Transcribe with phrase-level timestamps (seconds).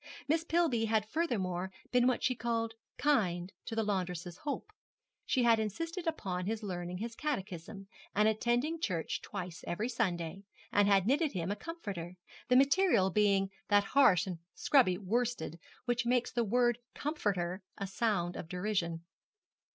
[0.27, 4.71] Miss Pillby had furthermore been what she called 'kind' to the laundress's hope.
[5.27, 7.85] She had insisted upon his learning his catechism,
[8.15, 10.41] and attending church twice every Sunday,
[10.71, 12.15] and she had knitted him a comforter,
[12.47, 18.35] the material being that harsh and scrubby worsted which makes the word comforter a sound
[18.35, 19.03] of derision.